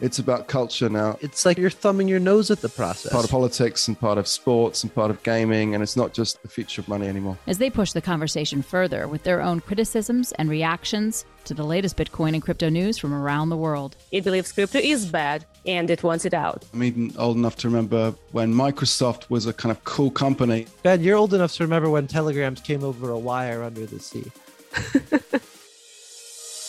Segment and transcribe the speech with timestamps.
[0.00, 1.18] It's about culture now.
[1.20, 3.12] It's like you're thumbing your nose at the process.
[3.12, 6.42] Part of politics and part of sports and part of gaming, and it's not just
[6.42, 7.36] the future of money anymore.
[7.46, 11.96] As they push the conversation further with their own criticisms and reactions to the latest
[11.96, 13.96] Bitcoin and crypto news from around the world.
[14.10, 16.64] It believes crypto is bad and it wants it out.
[16.72, 20.66] I'm even old enough to remember when Microsoft was a kind of cool company.
[20.82, 24.30] Ben, you're old enough to remember when telegrams came over a wire under the sea.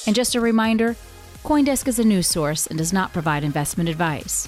[0.07, 0.95] And just a reminder
[1.43, 4.47] Coindesk is a news source and does not provide investment advice.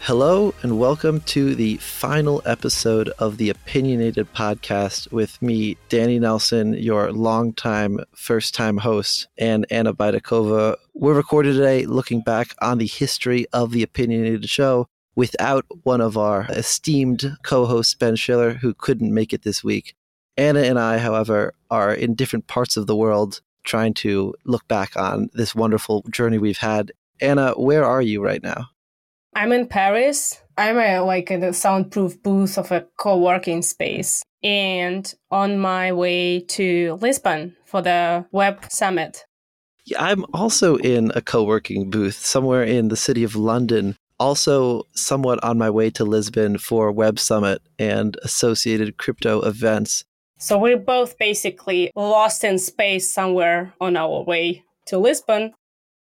[0.00, 6.72] Hello, and welcome to the final episode of the Opinionated podcast with me, Danny Nelson,
[6.72, 10.76] your longtime first time host, and Anna Baydakova.
[10.94, 16.16] We're recorded today looking back on the history of the Opinionated show without one of
[16.16, 19.94] our esteemed co hosts, Ben Schiller, who couldn't make it this week.
[20.38, 24.96] Anna and I, however, are in different parts of the world trying to look back
[24.96, 26.92] on this wonderful journey we've had.
[27.20, 28.68] Anna, where are you right now?
[29.34, 30.40] I'm in Paris.
[30.56, 36.40] I'm a, like in the soundproof booth of a co-working space and on my way
[36.40, 39.26] to Lisbon for the web summit.
[39.84, 43.96] Yeah, I'm also in a co-working booth somewhere in the city of London.
[44.18, 50.04] Also, somewhat on my way to Lisbon for Web Summit and associated crypto events.
[50.38, 55.54] So we're both basically lost in space somewhere on our way to Lisbon.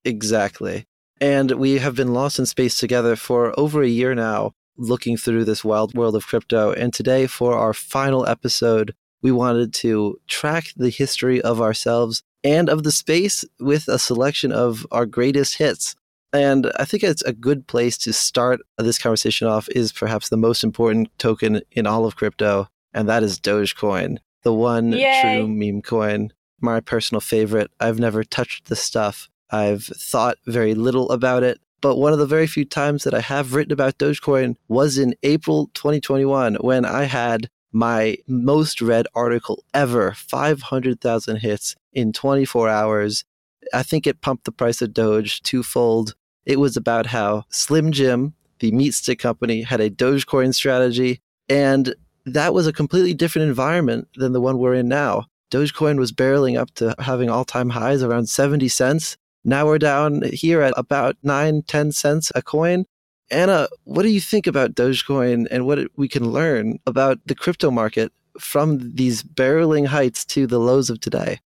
[0.04, 0.84] Exactly.
[1.20, 5.44] And we have been lost in space together for over a year now, looking through
[5.44, 6.72] this wild world of crypto.
[6.72, 12.68] And today, for our final episode, we wanted to track the history of ourselves and
[12.68, 15.94] of the space with a selection of our greatest hits.
[16.32, 20.36] And I think it's a good place to start this conversation off is perhaps the
[20.36, 25.20] most important token in all of crypto, and that is Dogecoin, the one Yay.
[25.22, 26.32] true meme coin.
[26.60, 27.70] My personal favorite.
[27.80, 29.28] I've never touched the stuff.
[29.50, 33.20] I've thought very little about it, but one of the very few times that I
[33.20, 39.64] have written about Dogecoin was in April 2021 when I had my most read article
[39.74, 43.24] ever 500,000 hits in 24 hours.
[43.72, 46.14] I think it pumped the price of Doge twofold.
[46.46, 51.94] It was about how Slim Jim, the meat stick company, had a Dogecoin strategy, and
[52.26, 55.26] that was a completely different environment than the one we're in now.
[55.50, 59.16] Dogecoin was barreling up to having all time highs around 70 cents.
[59.44, 62.86] Now we're down here at about 9, 10 cents a coin.
[63.30, 67.70] Anna, what do you think about Dogecoin and what we can learn about the crypto
[67.70, 71.40] market from these barreling heights to the lows of today?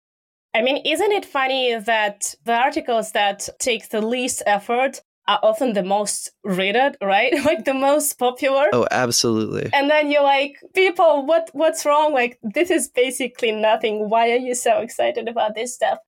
[0.55, 5.73] I mean, isn't it funny that the articles that take the least effort are often
[5.73, 7.33] the most read, right?
[7.45, 8.67] like the most popular.
[8.73, 9.71] Oh, absolutely.
[9.73, 12.13] And then you're like, people, what what's wrong?
[12.13, 14.09] Like this is basically nothing.
[14.09, 15.99] Why are you so excited about this stuff?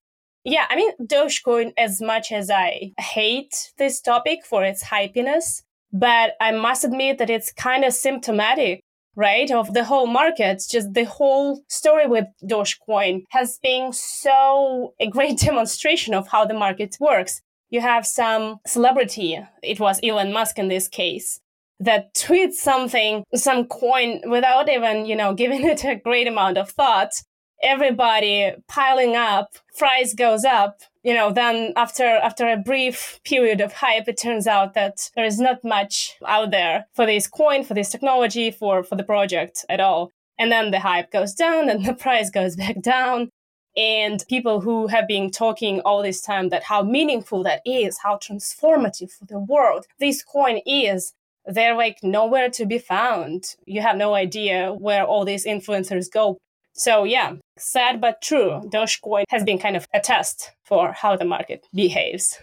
[0.44, 5.62] Yeah, I mean, Dogecoin, as much as I hate this topic for its hypiness,
[5.92, 8.80] but I must admit that it's kind of symptomatic,
[9.16, 10.62] right, of the whole market.
[10.70, 16.54] Just the whole story with Dogecoin has been so a great demonstration of how the
[16.54, 17.42] market works.
[17.70, 21.40] You have some celebrity, it was Elon Musk in this case,
[21.80, 26.70] that tweets something, some coin without even, you know, giving it a great amount of
[26.70, 27.12] thought.
[27.60, 33.72] Everybody piling up price goes up you know then after after a brief period of
[33.72, 37.72] hype it turns out that there is not much out there for this coin for
[37.72, 40.10] this technology for for the project at all.
[40.40, 43.30] And then the hype goes down and the price goes back down
[43.78, 48.16] and people who have been talking all this time that how meaningful that is how
[48.16, 51.14] transformative for the world this coin is
[51.46, 56.36] they're like nowhere to be found you have no idea where all these influencers go
[56.78, 58.62] so yeah, sad but true.
[58.72, 62.38] Dogecoin has been kind of a test for how the market behaves.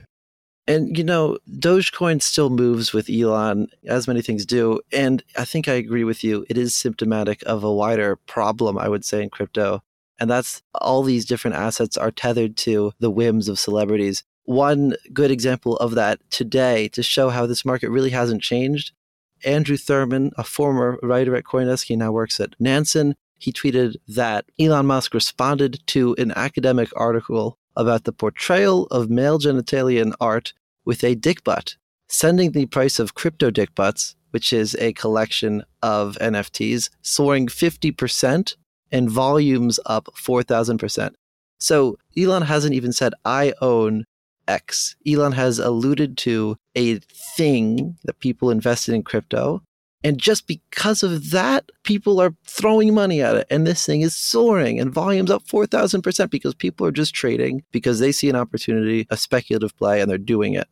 [0.67, 4.81] And you know, Dogecoin still moves with Elon, as many things do.
[4.91, 6.45] And I think I agree with you.
[6.49, 9.81] It is symptomatic of a wider problem, I would say, in crypto.
[10.19, 14.23] And that's all these different assets are tethered to the whims of celebrities.
[14.43, 18.91] One good example of that today to show how this market really hasn't changed.
[19.43, 24.45] Andrew Thurman, a former writer at Coindesk, he now works at Nansen, he tweeted that
[24.59, 30.53] Elon Musk responded to an academic article about the portrayal of male genitalia in art
[30.85, 31.75] with a dick butt,
[32.07, 38.55] sending the price of crypto dick butts, which is a collection of NFTs, soaring 50%
[38.95, 41.15] and volumes up 4,000%.
[41.59, 44.05] So Elon hasn't even said, I own
[44.47, 44.95] X.
[45.05, 46.99] Elon has alluded to a
[47.35, 49.61] thing that people invested in crypto.
[50.01, 53.47] And just because of that, people are throwing money at it.
[53.49, 57.99] And this thing is soaring and volume's up 4,000% because people are just trading because
[57.99, 60.69] they see an opportunity, a speculative play, and they're doing it.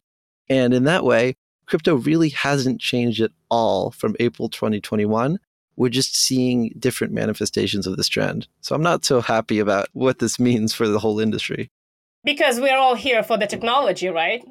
[0.48, 1.36] And in that way,
[1.66, 5.40] crypto really hasn't changed at all from April 2021.
[5.76, 8.48] We're just seeing different manifestations of this trend.
[8.62, 11.70] So I'm not so happy about what this means for the whole industry.
[12.24, 14.44] Because we're all here for the technology, right?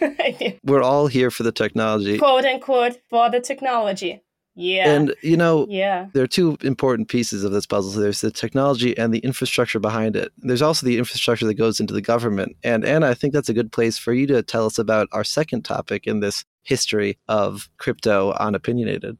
[0.64, 2.18] we're all here for the technology.
[2.18, 4.22] Quote unquote, for the technology.
[4.58, 4.88] Yeah.
[4.88, 6.06] And, you know, yeah.
[6.14, 7.92] there are two important pieces of this puzzle.
[7.92, 10.32] So There's the technology and the infrastructure behind it.
[10.38, 12.56] There's also the infrastructure that goes into the government.
[12.64, 15.24] And Anna, I think that's a good place for you to tell us about our
[15.24, 19.18] second topic in this history of crypto on Opinionated.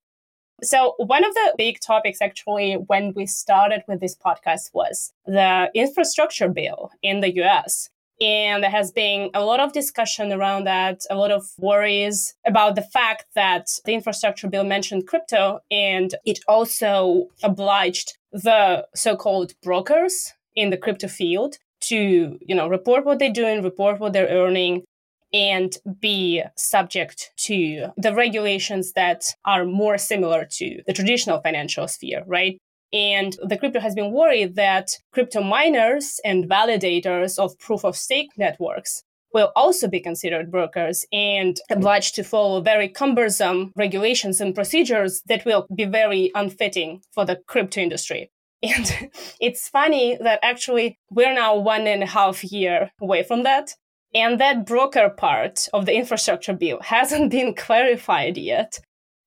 [0.63, 5.71] So, one of the big topics actually when we started with this podcast was the
[5.75, 7.91] infrastructure bill in the US.
[8.19, 12.75] And there has been a lot of discussion around that, a lot of worries about
[12.75, 20.33] the fact that the infrastructure bill mentioned crypto and it also obliged the so-called brokers
[20.55, 24.83] in the crypto field to, you know, report what they're doing, report what they're earning,
[25.33, 32.23] and be subject to the regulations that are more similar to the traditional financial sphere,
[32.27, 32.59] right?
[32.93, 38.31] And the crypto has been worried that crypto miners and validators of proof of stake
[38.37, 39.03] networks
[39.33, 45.45] will also be considered brokers and obliged to follow very cumbersome regulations and procedures that
[45.45, 48.31] will be very unfitting for the crypto industry.
[48.63, 53.75] And it's funny that actually we're now one and a half year away from that.
[54.15, 58.79] And that broker part of the infrastructure bill hasn't been clarified yet.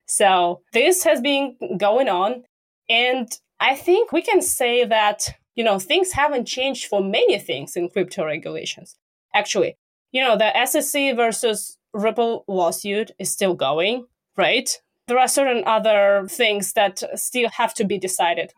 [0.06, 2.44] So this has been going on.
[2.90, 7.76] And I think we can say that, you know, things haven't changed for many things
[7.76, 8.96] in crypto regulations.
[9.36, 9.78] Actually,
[10.12, 14.06] you know, the SEC versus Ripple lawsuit is still going,
[14.38, 14.82] right?
[15.08, 18.54] There are certain other things that still have to be decided.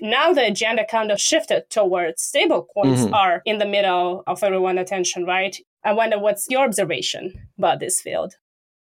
[0.00, 3.14] Now the agenda kind of shifted towards stable coins mm-hmm.
[3.14, 5.56] are in the middle of everyone's attention, right?
[5.84, 8.34] I wonder what's your observation about this field?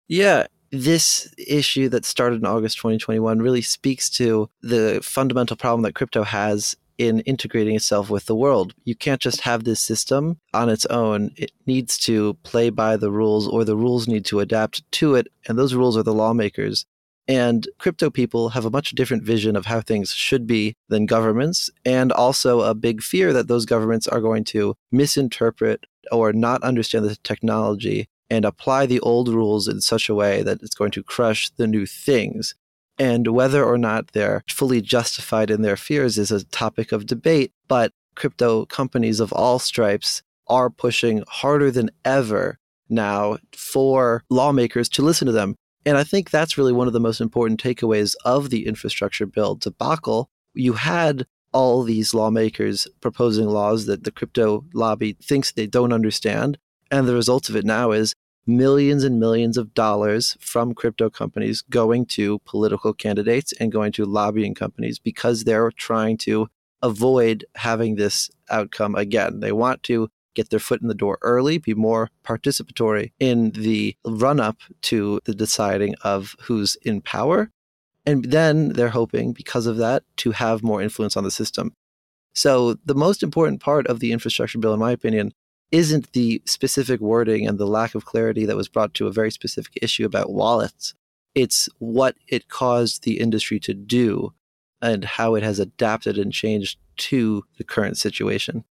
[0.09, 5.95] Yeah, this issue that started in August 2021 really speaks to the fundamental problem that
[5.95, 8.75] crypto has in integrating itself with the world.
[8.85, 11.31] You can't just have this system on its own.
[11.37, 15.27] It needs to play by the rules, or the rules need to adapt to it.
[15.49, 16.85] And those rules are the lawmakers.
[17.29, 21.71] And crypto people have a much different vision of how things should be than governments,
[21.85, 27.05] and also a big fear that those governments are going to misinterpret or not understand
[27.05, 31.03] the technology and apply the old rules in such a way that it's going to
[31.03, 32.55] crush the new things.
[32.99, 37.53] And whether or not they're fully justified in their fears is a topic of debate,
[37.67, 42.59] but crypto companies of all stripes are pushing harder than ever
[42.89, 45.57] now for lawmakers to listen to them.
[45.87, 49.55] And I think that's really one of the most important takeaways of the infrastructure bill
[49.55, 50.29] debacle.
[50.55, 56.59] You had all these lawmakers proposing laws that the crypto lobby thinks they don't understand.
[56.91, 58.15] And the result of it now is
[58.47, 64.05] millions and millions of dollars from crypto companies going to political candidates and going to
[64.05, 66.49] lobbying companies because they're trying to
[66.83, 69.41] avoid having this outcome again.
[69.41, 73.97] They want to get their foot in the door early, be more participatory in the
[74.05, 77.51] run up to the deciding of who's in power.
[78.07, 81.75] And then they're hoping, because of that, to have more influence on the system.
[82.35, 85.33] So, the most important part of the infrastructure bill, in my opinion,
[85.71, 89.31] isn't the specific wording and the lack of clarity that was brought to a very
[89.31, 90.95] specific issue about wallets.
[91.35, 94.33] It's what it caused the industry to do
[94.83, 98.65] and how it has adapted and changed to the current situation.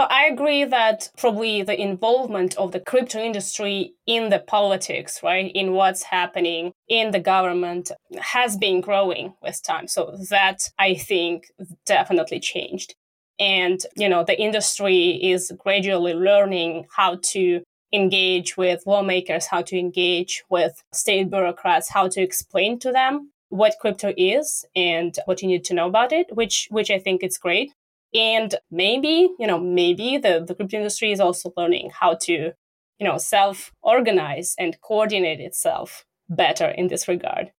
[0.00, 5.52] Well, I agree that probably the involvement of the crypto industry in the politics, right,
[5.54, 9.88] in what's happening in the government has been growing with time.
[9.88, 11.48] So that I think
[11.84, 12.94] definitely changed
[13.38, 19.78] and you know the industry is gradually learning how to engage with lawmakers how to
[19.78, 25.48] engage with state bureaucrats how to explain to them what crypto is and what you
[25.48, 27.72] need to know about it which which i think is great
[28.14, 33.06] and maybe you know maybe the, the crypto industry is also learning how to you
[33.06, 37.52] know self organize and coordinate itself better in this regard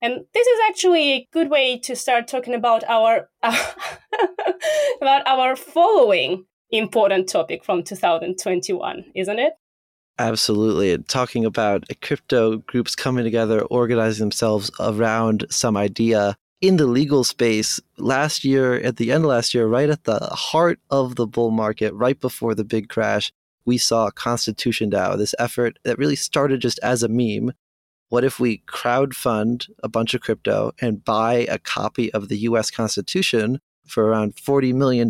[0.00, 6.44] and this is actually a good way to start talking about our about our following
[6.70, 9.54] important topic from 2021, isn't it?
[10.18, 10.98] Absolutely.
[11.04, 17.80] Talking about crypto groups coming together, organizing themselves around some idea in the legal space
[17.98, 21.50] last year, at the end of last year, right at the heart of the bull
[21.50, 23.32] market, right before the big crash,
[23.64, 27.52] we saw Constitution DAO, this effort that really started just as a meme.
[28.08, 32.70] What if we crowdfund a bunch of crypto and buy a copy of the US
[32.70, 35.08] Constitution for around $40 million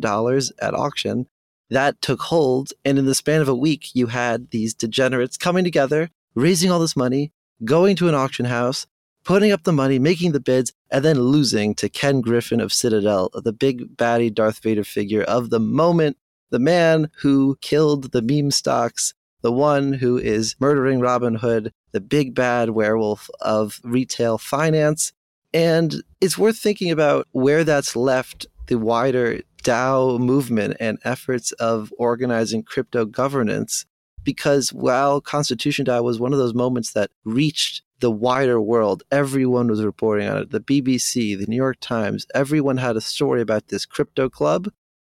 [0.61, 1.29] at auction?
[1.71, 2.73] That took hold.
[2.85, 6.81] And in the span of a week, you had these degenerates coming together, raising all
[6.81, 7.31] this money,
[7.65, 8.87] going to an auction house,
[9.25, 13.31] putting up the money, making the bids, and then losing to Ken Griffin of Citadel,
[13.35, 16.17] the big baddie Darth Vader figure of the moment,
[16.51, 22.01] the man who killed the meme stocks, the one who is murdering Robin Hood, the
[22.01, 25.13] big bad werewolf of retail finance.
[25.53, 31.93] And it's worth thinking about where that's left the wider DAO movement and efforts of
[31.99, 33.87] organizing crypto governance.
[34.29, 39.69] Because while Constitution DAO was one of those moments that reached the wider world, everyone
[39.69, 40.51] was reporting on it.
[40.51, 44.71] The BBC, the New York Times, everyone had a story about this crypto club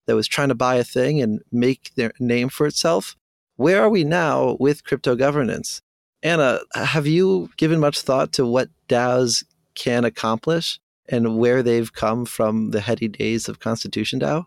[0.05, 3.15] that was trying to buy a thing and make their name for itself.
[3.55, 5.81] Where are we now with crypto governance?
[6.21, 12.27] Anna, have you given much thought to what DAOs can accomplish and where they've come
[12.27, 14.45] from the heady days of Constitution DAO?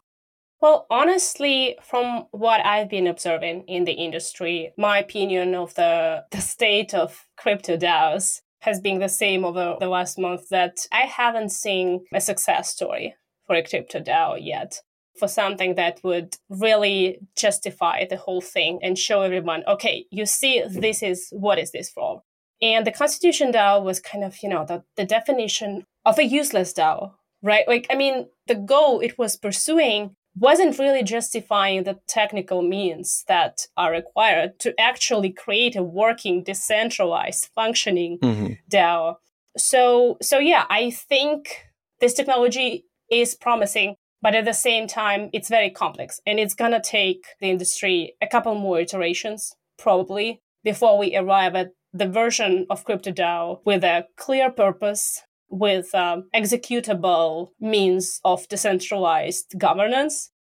[0.62, 6.40] Well, honestly, from what I've been observing in the industry, my opinion of the, the
[6.40, 11.50] state of crypto DAOs has been the same over the last month that I haven't
[11.50, 14.81] seen a success story for a crypto DAO yet.
[15.19, 20.62] For something that would really justify the whole thing and show everyone, okay, you see,
[20.64, 22.23] this is what is this for?
[22.62, 26.73] And the Constitution DAO was kind of, you know, the, the definition of a useless
[26.73, 27.66] DAO, right?
[27.66, 33.67] Like, I mean, the goal it was pursuing wasn't really justifying the technical means that
[33.77, 38.53] are required to actually create a working, decentralized, functioning mm-hmm.
[38.71, 39.17] DAO.
[39.57, 41.67] So, so yeah, I think
[42.01, 46.81] this technology is promising, but at the same time, it's very complex and it's gonna
[46.83, 52.85] take the industry a couple more iterations, probably, before we arrive at the version of
[52.85, 55.21] crypto DAO with a clear purpose,
[55.52, 60.30] with um, executable means of decentralized governance.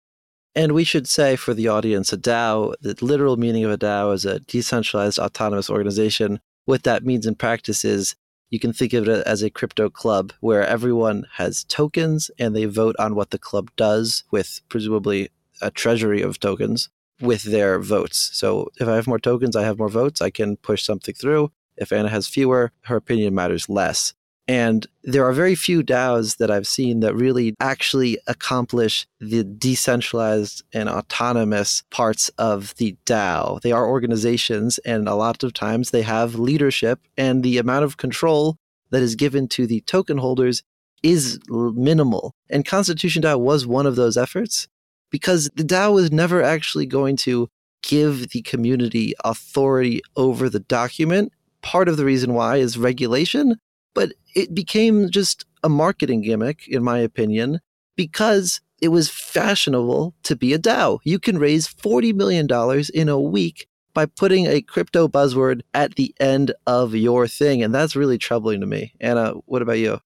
[0.54, 4.12] And we should say for the audience, a DAO, the literal meaning of a DAO
[4.14, 6.40] is a decentralized autonomous organization.
[6.64, 8.16] What that means in practice is
[8.50, 12.64] you can think of it as a crypto club where everyone has tokens and they
[12.64, 15.30] vote on what the club does with presumably
[15.62, 16.88] a treasury of tokens
[17.20, 18.30] with their votes.
[18.34, 21.50] So if I have more tokens, I have more votes, I can push something through.
[21.76, 24.12] If Anna has fewer, her opinion matters less.
[24.48, 30.64] And there are very few DAOs that I've seen that really actually accomplish the decentralized
[30.72, 33.60] and autonomous parts of the DAO.
[33.60, 37.98] They are organizations, and a lot of times they have leadership, and the amount of
[37.98, 38.56] control
[38.90, 40.62] that is given to the token holders
[41.02, 42.34] is minimal.
[42.50, 44.68] And Constitution DAO was one of those efforts
[45.10, 47.48] because the DAO was never actually going to
[47.82, 51.32] give the community authority over the document.
[51.62, 53.56] Part of the reason why is regulation,
[53.94, 57.60] but it became just a marketing gimmick, in my opinion,
[57.96, 60.98] because it was fashionable to be a DAO.
[61.04, 62.48] You can raise $40 million
[62.94, 67.62] in a week by putting a crypto buzzword at the end of your thing.
[67.62, 68.94] And that's really troubling to me.
[69.00, 70.00] Anna, what about you?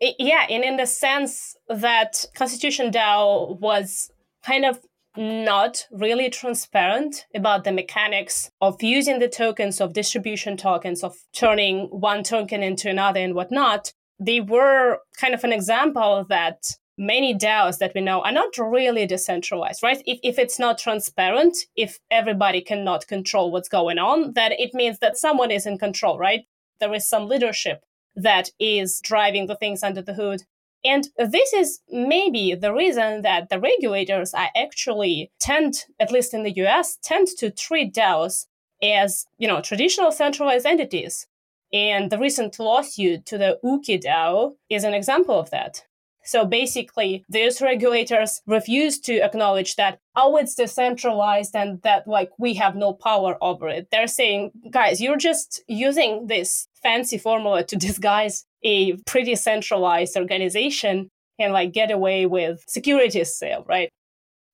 [0.00, 4.10] Yeah, and in the sense that Constitution DAO was
[4.44, 4.80] kind of
[5.20, 11.86] not really transparent about the mechanics of using the tokens of distribution tokens of turning
[11.90, 17.78] one token into another and whatnot they were kind of an example that many DAOs
[17.78, 20.02] that we know are not really decentralized, right?
[20.06, 24.98] If, if it's not transparent, if everybody cannot control what's going on, then it means
[24.98, 26.42] that someone is in control, right?
[26.78, 27.82] There is some leadership
[28.14, 30.42] that is driving the things under the hood.
[30.84, 36.42] And this is maybe the reason that the regulators are actually tend, at least in
[36.42, 38.46] the US, tend to treat DAOs
[38.82, 41.26] as, you know, traditional centralized entities.
[41.72, 45.84] And the recent lawsuit to the Ooki DAO is an example of that.
[46.24, 52.54] So basically, these regulators refuse to acknowledge that, oh, it's decentralized and that, like, we
[52.54, 53.88] have no power over it.
[53.90, 61.08] They're saying, guys, you're just using this fancy formula to disguise a pretty centralized organization
[61.38, 63.90] and like get away with securities sale, right?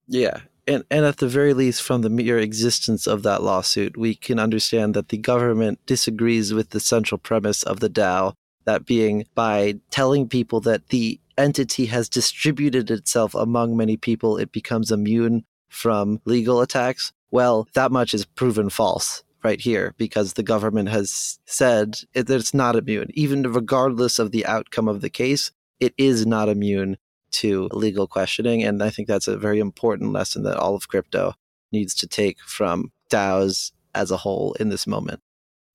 [0.06, 0.40] Yeah.
[0.68, 4.38] And, and at the very least, from the mere existence of that lawsuit, we can
[4.38, 8.32] understand that the government disagrees with the central premise of the DAO,
[8.64, 14.50] that being by telling people that the entity has distributed itself among many people, it
[14.50, 17.12] becomes immune from legal attacks.
[17.30, 22.54] Well, that much is proven false right here because the government has said that it's
[22.54, 23.08] not immune.
[23.14, 26.96] Even regardless of the outcome of the case, it is not immune
[27.30, 28.64] to legal questioning.
[28.64, 31.34] And I think that's a very important lesson that all of crypto
[31.72, 35.20] needs to take from DAOs as a whole in this moment.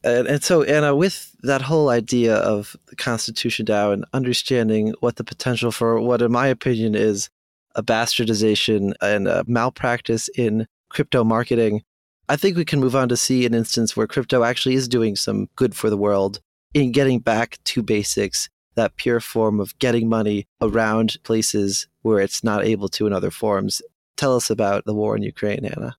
[0.04, 5.16] And, and so, Anna, with that whole idea of the Constitution DAO and understanding what
[5.16, 7.30] the potential for what, in my opinion, is
[7.76, 11.84] a bastardization and a malpractice in crypto marketing,
[12.30, 15.16] I think we can move on to see an instance where crypto actually is doing
[15.16, 16.40] some good for the world
[16.74, 22.44] in getting back to basics, that pure form of getting money around places where it's
[22.44, 23.82] not able to in other forms.
[24.16, 25.98] Tell us about the war in Ukraine, Anna.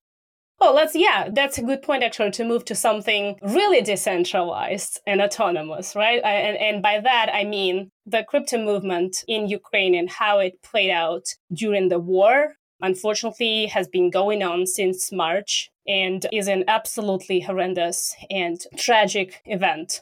[0.65, 5.21] Oh, let's, yeah, that's a good point actually to move to something really decentralized and
[5.21, 6.21] autonomous, right?
[6.23, 10.89] And, and by that, I mean the crypto movement in Ukraine and how it played
[10.89, 17.39] out during the war, unfortunately, has been going on since March and is an absolutely
[17.39, 20.01] horrendous and tragic event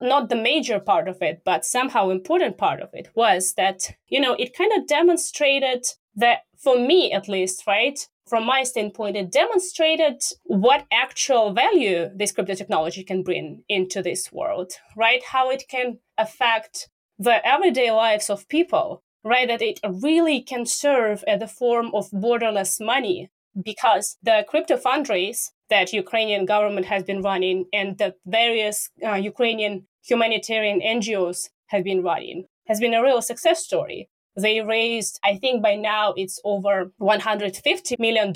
[0.00, 4.20] not the major part of it, but somehow important part of it was that, you
[4.20, 9.30] know, it kind of demonstrated that, for me at least, right, from my standpoint, it
[9.30, 15.22] demonstrated what actual value this crypto technology can bring into this world, right?
[15.24, 19.48] How it can affect the everyday lives of people, right?
[19.48, 23.30] That it really can serve as a form of borderless money
[23.62, 29.86] because the crypto fundraise that Ukrainian government has been running and the various uh, Ukrainian
[30.02, 34.08] humanitarian NGOs have been running has been a real success story.
[34.36, 38.32] They raised, I think by now it's over $150 million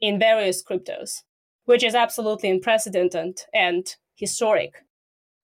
[0.00, 1.22] in various cryptos,
[1.64, 3.86] which is absolutely unprecedented and
[4.16, 4.72] historic.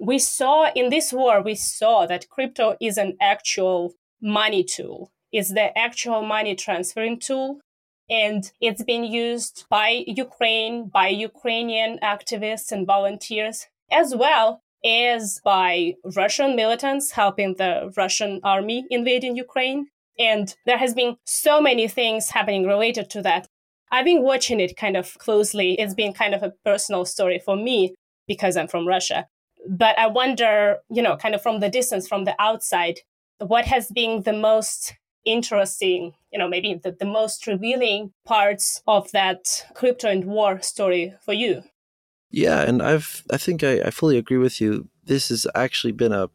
[0.01, 5.11] We saw in this war, we saw that crypto is an actual money tool.
[5.33, 7.61] It's the actual money transferring tool.
[8.09, 15.95] And it's been used by Ukraine, by Ukrainian activists and volunteers, as well as by
[16.17, 19.89] Russian militants helping the Russian army invading Ukraine.
[20.19, 23.47] And there has been so many things happening related to that.
[23.91, 25.75] I've been watching it kind of closely.
[25.75, 27.95] It's been kind of a personal story for me
[28.27, 29.27] because I'm from Russia.
[29.69, 33.01] But I wonder, you know, kind of from the distance, from the outside,
[33.47, 39.11] what has been the most interesting, you know, maybe the, the most revealing parts of
[39.13, 41.63] that crypto and war story for you?
[42.31, 44.89] Yeah, and I've I think I, I fully agree with you.
[45.05, 46.31] This has actually been a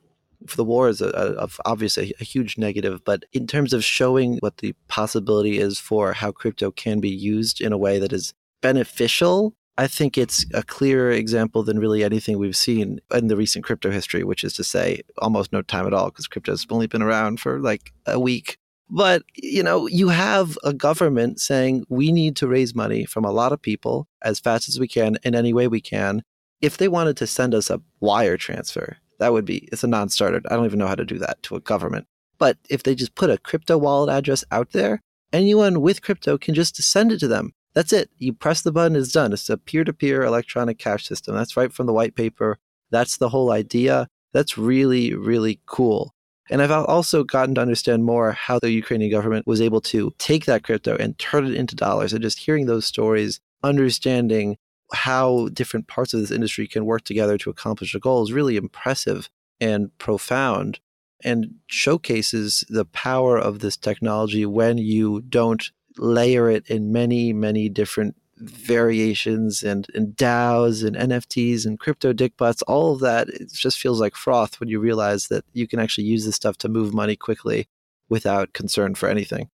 [0.46, 4.38] for the war is a, a, obviously a huge negative, but in terms of showing
[4.38, 8.36] what the possibility is for how crypto can be used in a way that is
[8.62, 13.64] beneficial, I think it's a clearer example than really anything we've seen in the recent
[13.64, 16.88] crypto history, which is to say almost no time at all because crypto has only
[16.88, 18.58] been around for like a week.
[18.90, 23.32] But, you know, you have a government saying we need to raise money from a
[23.32, 26.24] lot of people as fast as we can in any way we can.
[26.62, 30.10] If they wanted to send us a wire transfer, that would be, it's a non
[30.10, 30.42] starter.
[30.50, 32.08] I don't even know how to do that to a government.
[32.40, 35.02] But if they just put a crypto wallet address out there,
[35.34, 37.54] anyone with crypto can just send it to them.
[37.74, 38.10] That's it.
[38.18, 39.34] You press the button, it's done.
[39.34, 41.36] It's a peer to peer electronic cash system.
[41.36, 42.58] That's right from the white paper.
[42.90, 44.08] That's the whole idea.
[44.34, 46.14] That's really, really cool.
[46.50, 50.46] And I've also gotten to understand more how the Ukrainian government was able to take
[50.46, 52.14] that crypto and turn it into dollars.
[52.14, 54.58] And just hearing those stories, understanding
[54.94, 58.56] how different parts of this industry can work together to accomplish a goal is really
[58.56, 60.80] impressive and profound
[61.24, 67.70] and showcases the power of this technology when you don't layer it in many, many
[67.70, 73.80] different variations and, and DAOs and NFTs and crypto dickbutts, all of that, it just
[73.80, 76.94] feels like froth when you realize that you can actually use this stuff to move
[76.94, 77.68] money quickly
[78.10, 79.50] without concern for anything.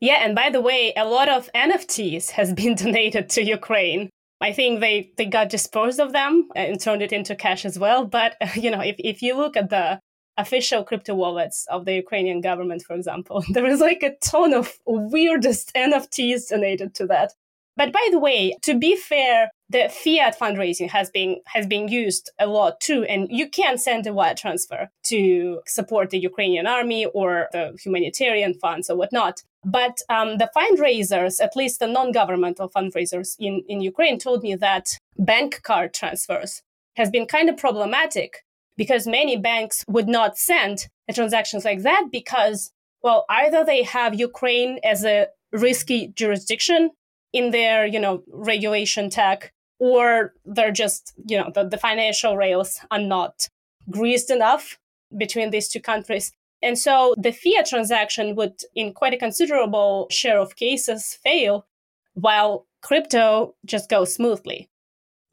[0.00, 4.10] Yeah, and by the way, a lot of NFTs has been donated to Ukraine.
[4.40, 8.04] I think they, they got disposed of them and turned it into cash as well.
[8.04, 10.00] But, you know, if, if you look at the
[10.38, 14.78] official crypto wallets of the Ukrainian government, for example, there is like a ton of
[14.86, 17.34] weirdest NFTs donated to that.
[17.76, 22.28] But by the way, to be fair, the fiat fundraising has been has been used
[22.40, 27.06] a lot too, and you can send a wire transfer to support the Ukrainian army
[27.06, 29.44] or the humanitarian funds or whatnot.
[29.64, 34.98] But um, the fundraisers, at least the non-governmental fundraisers in, in Ukraine, told me that
[35.16, 36.62] bank card transfers
[36.96, 38.44] has been kind of problematic
[38.78, 44.78] because many banks would not send transactions like that because, well, either they have Ukraine
[44.82, 46.92] as a risky jurisdiction
[47.32, 52.80] in their you know regulation tech or they're just you know the, the financial rails
[52.90, 53.48] are not
[53.90, 54.78] greased enough
[55.16, 56.32] between these two countries.
[56.62, 61.66] And so the fiat transaction would in quite a considerable share of cases fail
[62.14, 64.68] while crypto just goes smoothly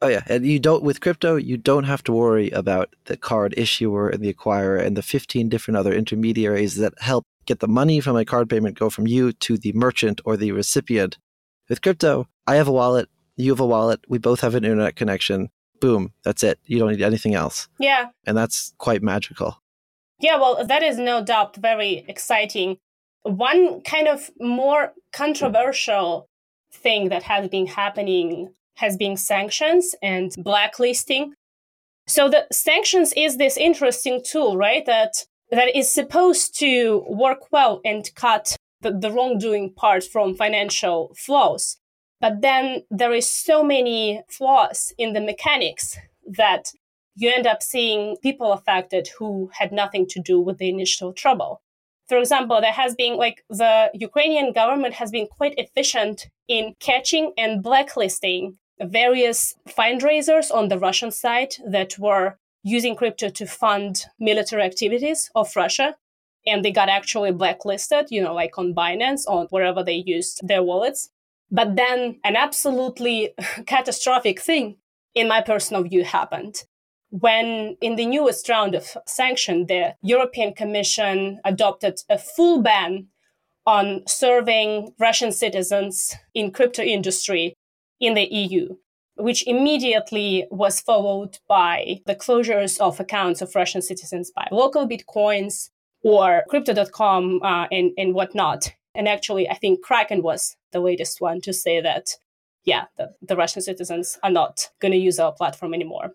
[0.06, 3.56] Oh yeah, and you don't with crypto, you don't have to worry about the card
[3.58, 8.00] issuer and the acquirer and the 15 different other intermediaries that help get the money
[8.00, 11.18] from a card payment go from you to the merchant or the recipient
[11.70, 13.10] with crypto, I have a wallet.
[13.36, 14.00] You have a wallet.
[14.08, 15.50] We both have an internet connection.
[15.82, 16.14] Boom.
[16.24, 16.60] That's it.
[16.66, 17.68] You don't need anything else.
[17.80, 18.10] Yeah.
[18.28, 19.60] And that's quite magical.
[20.20, 22.78] Yeah, well, that is no doubt very exciting.
[23.24, 26.30] One kind of more controversial
[26.72, 31.34] thing that has been happening has been sanctions and blacklisting.
[32.08, 34.86] So the sanctions is this interesting tool, right?
[34.86, 41.14] That that is supposed to work well and cut the, the wrongdoing part from financial
[41.16, 41.78] flows.
[42.22, 46.72] But then there is so many flaws in the mechanics that
[47.16, 51.62] you end up seeing people affected who had nothing to do with the initial trouble.
[52.08, 57.34] For example, there has been like the Ukrainian government has been quite efficient in catching
[57.38, 64.64] and blacklisting various fundraisers on the Russian side that were using crypto to fund military
[64.64, 65.96] activities of Russia.
[66.48, 70.64] And they got actually blacklisted, you know, like on Binance, on wherever they used their
[70.64, 71.10] wallets.
[71.52, 73.34] But then an absolutely
[73.66, 74.78] catastrophic thing,
[75.14, 76.64] in my personal view, happened.
[77.10, 83.08] When in the newest round of sanction, the European Commission adopted a full ban
[83.66, 87.56] on serving Russian citizens in crypto industry
[88.00, 88.76] in the EU,
[89.16, 95.70] which immediately was followed by the closures of accounts of Russian citizens by LocalBitcoins
[96.04, 98.74] or crypto.com uh, and, and whatnot.
[98.94, 102.12] And actually, I think Kraken was the latest one to say that,
[102.64, 106.14] yeah, the, the Russian citizens are not going to use our platform anymore.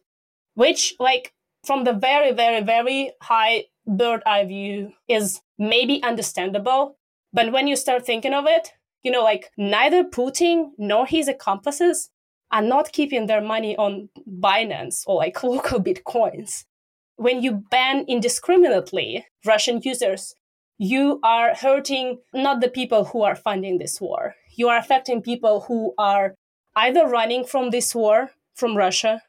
[0.54, 6.96] Which, like, from the very, very, very high bird eye view, is maybe understandable.
[7.32, 12.10] But when you start thinking of it, you know, like neither Putin nor his accomplices
[12.52, 16.64] are not keeping their money on Binance or like LocalBitcoins.
[17.16, 20.34] When you ban indiscriminately Russian users,
[20.78, 24.34] you are hurting not the people who are funding this war.
[24.56, 26.34] You are affecting people who are
[26.74, 29.22] either running from this war from Russia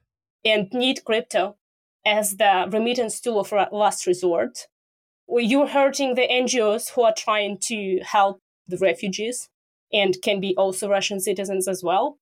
[0.45, 1.57] and need crypto
[2.05, 4.67] as the remittance tool of last resort.
[5.27, 9.49] You're hurting the NGOs who are trying to help the refugees
[9.93, 12.17] and can be also Russian citizens as well.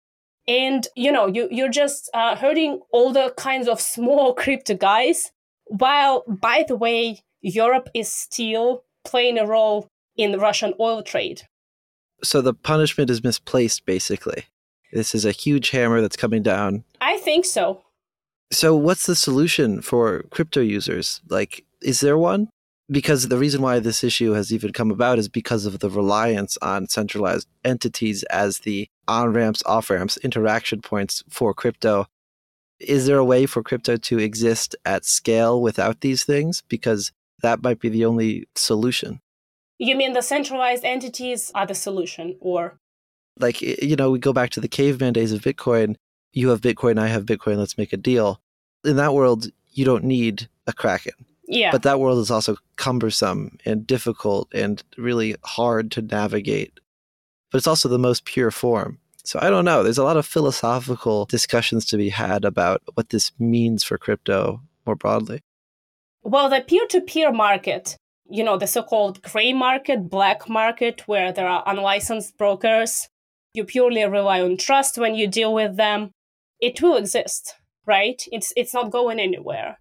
[0.47, 5.31] And you know, you you're just uh, hurting all the kinds of small crypto guys.
[5.65, 11.43] While, by the way, Europe is still playing a role in the Russian oil trade.
[12.23, 14.45] So the punishment is misplaced, basically.
[14.91, 16.83] This is a huge hammer that's coming down.
[16.99, 17.83] I think so.
[18.51, 21.21] So, what's the solution for crypto users?
[21.29, 22.49] Like, is there one?
[22.91, 26.57] Because the reason why this issue has even come about is because of the reliance
[26.61, 32.07] on centralized entities as the on ramps, off ramps, interaction points for crypto.
[32.79, 36.63] Is there a way for crypto to exist at scale without these things?
[36.67, 39.21] Because that might be the only solution.
[39.77, 42.79] You mean the centralized entities are the solution, or?
[43.37, 45.95] Like, you know, we go back to the caveman days of Bitcoin.
[46.33, 48.41] You have Bitcoin, I have Bitcoin, let's make a deal.
[48.83, 51.13] In that world, you don't need a Kraken
[51.49, 51.71] yeah.
[51.71, 56.79] But that world is also cumbersome and difficult and really hard to navigate.
[57.51, 58.99] But it's also the most pure form.
[59.23, 59.81] So I don't know.
[59.81, 64.61] There's a lot of philosophical discussions to be had about what this means for crypto
[64.85, 65.41] more broadly.
[66.21, 67.97] Well, the peer to peer market,
[68.29, 73.07] you know, the so called gray market, black market, where there are unlicensed brokers,
[73.55, 76.11] you purely rely on trust when you deal with them,
[76.59, 77.55] it will exist,
[77.87, 78.21] right?
[78.31, 79.79] It's, it's not going anywhere.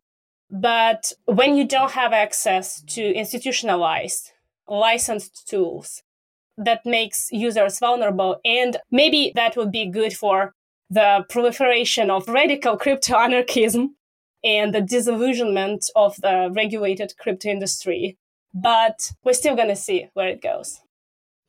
[0.50, 4.32] But when you don't have access to institutionalized,
[4.66, 6.02] licensed tools,
[6.56, 8.40] that makes users vulnerable.
[8.44, 10.54] And maybe that would be good for
[10.90, 13.96] the proliferation of radical crypto anarchism
[14.42, 18.16] and the disillusionment of the regulated crypto industry.
[18.54, 20.80] But we're still going to see where it goes.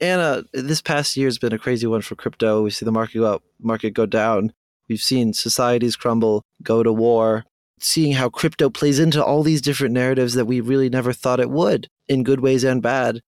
[0.02, 2.62] Anna, this past year has been a crazy one for crypto.
[2.62, 4.54] We see the market go up, market go down.
[4.88, 7.46] We've seen societies crumble, go to war,
[7.82, 11.50] seeing how crypto plays into all these different narratives that we really never thought it
[11.50, 13.22] would in good ways and bad.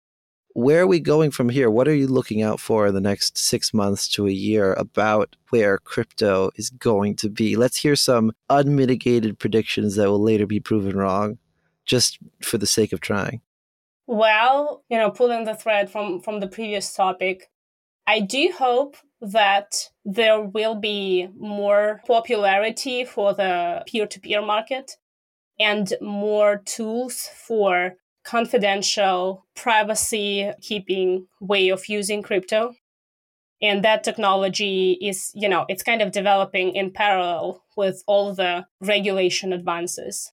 [0.54, 1.70] Where are we going from here?
[1.70, 5.36] What are you looking out for in the next six months to a year about
[5.50, 7.54] where crypto is going to be?
[7.54, 11.38] Let's hear some unmitigated predictions that will later be proven wrong,
[11.84, 13.40] just for the sake of trying.
[14.06, 17.50] Well, you know, pulling the thread from from the previous topic,
[18.08, 24.92] I do hope that there will be more popularity for the peer to peer market
[25.60, 32.72] and more tools for confidential privacy keeping way of using crypto.
[33.60, 38.64] And that technology is you know it's kind of developing in parallel with all the
[38.80, 40.32] regulation advances.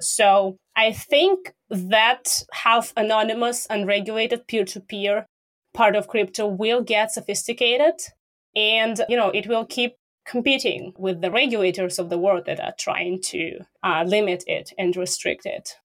[0.00, 5.26] So i think that half anonymous unregulated peer-to-peer
[5.76, 7.94] part of crypto will get sophisticated
[8.56, 12.74] And, you know, it will keep competing with the regulators of the world that are
[12.78, 15.76] trying to uh, limit it and restrict it.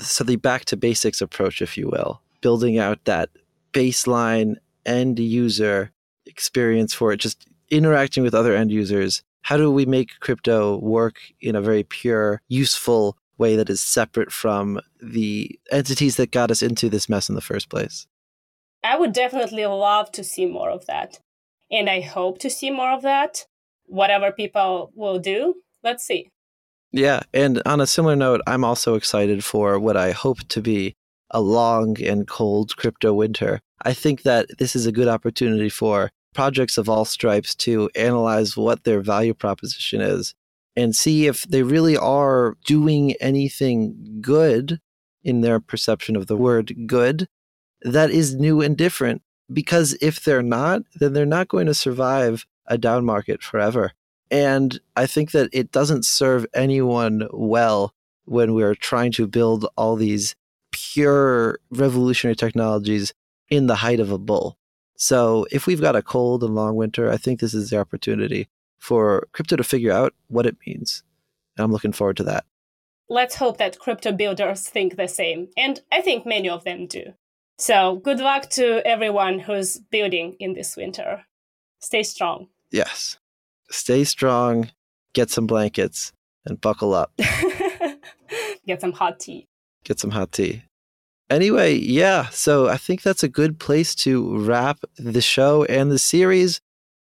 [0.00, 3.30] So, the back to basics approach, if you will, building out that
[3.72, 4.54] baseline
[4.86, 5.90] end user
[6.24, 9.22] experience for it, just interacting with other end users.
[9.42, 14.32] How do we make crypto work in a very pure, useful way that is separate
[14.32, 18.06] from the entities that got us into this mess in the first place?
[18.84, 21.18] I would definitely love to see more of that.
[21.70, 23.46] And I hope to see more of that.
[23.86, 26.28] Whatever people will do, let's see.
[26.92, 27.22] Yeah.
[27.32, 30.94] And on a similar note, I'm also excited for what I hope to be
[31.30, 33.60] a long and cold crypto winter.
[33.82, 38.56] I think that this is a good opportunity for projects of all stripes to analyze
[38.56, 40.34] what their value proposition is
[40.76, 44.78] and see if they really are doing anything good
[45.22, 47.26] in their perception of the word good
[47.84, 49.22] that is new and different.
[49.52, 53.92] Because if they're not, then they're not going to survive a down market forever.
[54.30, 57.92] And I think that it doesn't serve anyone well
[58.24, 60.34] when we're trying to build all these
[60.72, 63.12] pure revolutionary technologies
[63.48, 64.56] in the height of a bull.
[64.96, 68.48] So if we've got a cold and long winter, I think this is the opportunity
[68.78, 71.02] for crypto to figure out what it means.
[71.56, 72.44] And I'm looking forward to that.
[73.08, 75.48] Let's hope that crypto builders think the same.
[75.56, 77.12] And I think many of them do.
[77.58, 81.24] So good luck to everyone who's building in this winter.
[81.80, 82.48] Stay strong.
[82.70, 83.18] Yes.
[83.70, 84.70] Stay strong,
[85.12, 86.12] get some blankets,
[86.44, 87.12] and buckle up.
[88.66, 89.46] get some hot tea.
[89.84, 90.64] Get some hot tea.
[91.30, 95.98] Anyway, yeah, so I think that's a good place to wrap the show and the
[95.98, 96.60] series.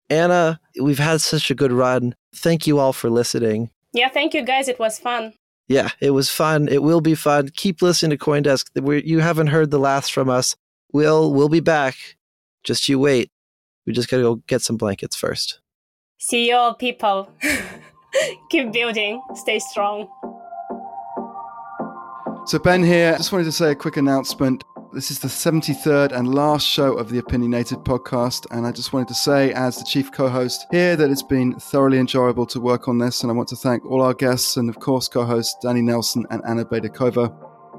[0.08, 2.14] Anna, we've had such a good run.
[2.34, 3.70] Thank you all for listening.
[3.92, 4.68] Yeah, thank you guys.
[4.68, 5.34] It was fun.
[5.68, 6.68] Yeah, it was fun.
[6.68, 7.50] It will be fun.
[7.56, 8.80] Keep listening to CoinDesk.
[8.80, 10.54] We're, you haven't heard the last from us.
[10.92, 11.96] We'll we'll be back.
[12.62, 13.30] Just you wait.
[13.84, 15.60] We just gotta go get some blankets first.
[16.18, 17.28] See you all, people.
[18.50, 19.22] Keep building.
[19.34, 20.08] Stay strong.
[22.46, 23.16] So, Ben here.
[23.16, 24.62] Just wanted to say a quick announcement.
[24.96, 28.46] This is the 73rd and last show of the Opinionated podcast.
[28.50, 31.52] And I just wanted to say, as the chief co host here, that it's been
[31.60, 33.20] thoroughly enjoyable to work on this.
[33.20, 36.24] And I want to thank all our guests and, of course, co hosts Danny Nelson
[36.30, 37.30] and Anna Baydakova.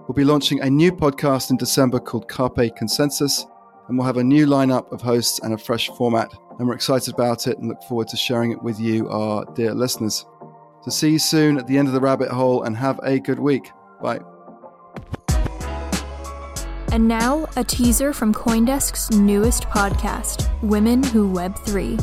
[0.07, 3.47] We'll be launching a new podcast in December called Carpe Consensus.
[3.87, 6.31] And we'll have a new lineup of hosts and a fresh format.
[6.59, 9.73] And we're excited about it and look forward to sharing it with you, our dear
[9.73, 10.23] listeners.
[10.83, 13.39] So, see you soon at the end of the rabbit hole and have a good
[13.39, 13.71] week.
[14.03, 14.19] Bye.
[16.89, 21.99] And now, a teaser from Coindesk's newest podcast, Women Who Web3.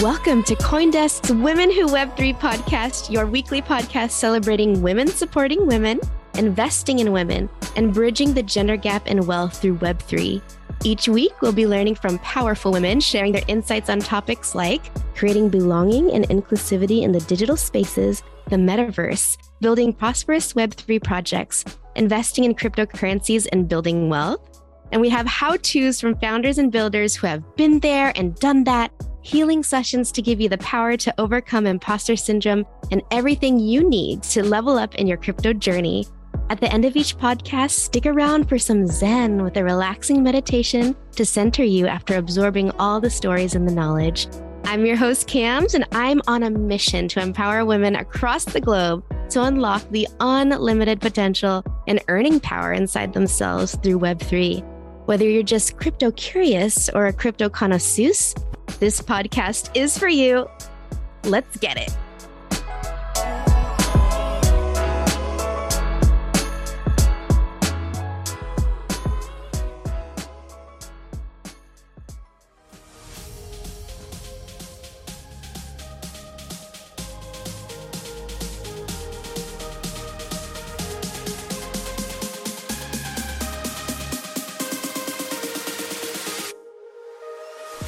[0.00, 5.98] Welcome to Coindesk's Women Who Web3 podcast, your weekly podcast celebrating women supporting women,
[6.34, 10.40] investing in women, and bridging the gender gap in wealth through Web3.
[10.84, 14.82] Each week, we'll be learning from powerful women sharing their insights on topics like
[15.16, 21.64] creating belonging and inclusivity in the digital spaces, the metaverse, building prosperous Web3 projects,
[21.98, 24.62] investing in cryptocurrencies, and building wealth.
[24.92, 28.64] And we have how to's from founders and builders who have been there and done
[28.64, 33.86] that, healing sessions to give you the power to overcome imposter syndrome, and everything you
[33.86, 36.06] need to level up in your crypto journey.
[36.50, 40.96] At the end of each podcast, stick around for some Zen with a relaxing meditation
[41.16, 44.28] to center you after absorbing all the stories and the knowledge.
[44.68, 49.02] I'm your host, Cams, and I'm on a mission to empower women across the globe
[49.30, 54.62] to unlock the unlimited potential and earning power inside themselves through Web3.
[55.06, 58.12] Whether you're just crypto curious or a crypto connoisseur,
[58.78, 60.46] this podcast is for you.
[61.24, 61.96] Let's get it.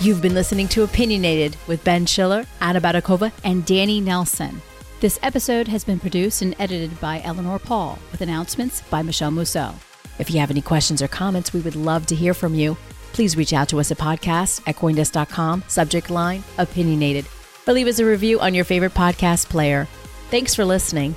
[0.00, 4.62] You've been listening to Opinionated with Ben Schiller, Anna Baydakova, and Danny Nelson.
[5.00, 9.74] This episode has been produced and edited by Eleanor Paul, with announcements by Michelle Mousseau.
[10.18, 12.78] If you have any questions or comments, we would love to hear from you.
[13.12, 17.26] Please reach out to us at podcast at coindesk.com, subject line, opinionated,
[17.68, 19.86] or leave us a review on your favorite podcast player.
[20.30, 21.14] Thanks for listening